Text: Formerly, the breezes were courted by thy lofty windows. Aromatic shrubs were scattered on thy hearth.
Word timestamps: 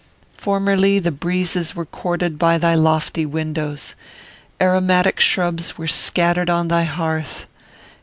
Formerly, 0.33 0.97
the 0.97 1.11
breezes 1.11 1.75
were 1.75 1.85
courted 1.85 2.39
by 2.39 2.57
thy 2.57 2.73
lofty 2.73 3.23
windows. 3.23 3.93
Aromatic 4.59 5.19
shrubs 5.19 5.77
were 5.77 5.85
scattered 5.85 6.49
on 6.49 6.69
thy 6.69 6.85
hearth. 6.85 7.47